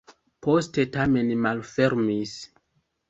Poste 0.45 0.85
tamen 0.95 1.29
malfermis. 1.43 2.37